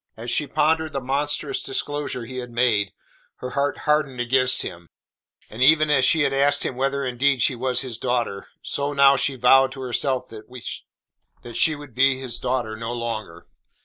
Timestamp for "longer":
12.93-13.45